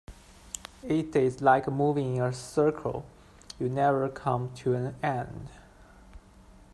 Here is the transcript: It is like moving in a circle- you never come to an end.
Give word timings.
It 0.81 1.15
is 1.15 1.43
like 1.43 1.67
moving 1.67 2.15
in 2.17 2.23
a 2.23 2.33
circle- 2.33 3.05
you 3.59 3.69
never 3.69 4.09
come 4.09 4.51
to 4.55 4.73
an 4.73 4.95
end. 5.03 5.49